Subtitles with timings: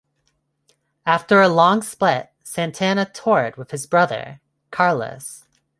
[1.05, 5.45] After a long split, Santana toured with his brother, Carlos.